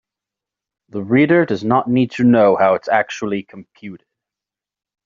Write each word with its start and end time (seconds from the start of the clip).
The 0.89 1.03
reader 1.03 1.45
does 1.45 1.63
not 1.63 1.87
need 1.87 2.09
to 2.13 2.23
know 2.23 2.55
how 2.55 2.73
it 2.73 2.81
is 2.81 2.87
actually 2.89 3.43
computed. 3.43 4.03